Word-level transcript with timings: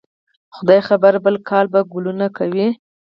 خدای 0.55 0.81
خبر؟ 0.87 1.13
بل 1.25 1.35
کال 1.49 1.65
به 1.73 1.79
ګلونه 1.93 2.27
کوي 2.37 2.67